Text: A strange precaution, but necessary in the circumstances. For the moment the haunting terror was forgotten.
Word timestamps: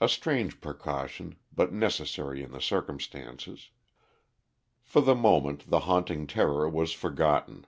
A 0.00 0.08
strange 0.08 0.60
precaution, 0.60 1.36
but 1.54 1.72
necessary 1.72 2.42
in 2.42 2.50
the 2.50 2.60
circumstances. 2.60 3.70
For 4.82 5.00
the 5.00 5.14
moment 5.14 5.70
the 5.70 5.78
haunting 5.86 6.26
terror 6.26 6.68
was 6.68 6.92
forgotten. 6.92 7.64